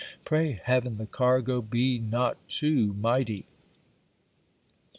[0.25, 3.45] Pray heaven the cargo be not too mighty!